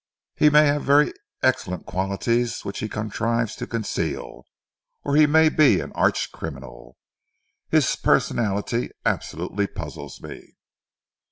[0.33, 1.13] He may have very
[1.43, 4.47] excellent qualities which he contrives to conceal,
[5.03, 6.97] or he may be an arch criminal.
[7.69, 10.57] His personality absolutely puzzles me."